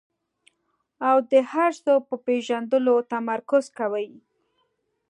[1.09, 4.09] او د هر څه په پېژندلو تمرکز کوي.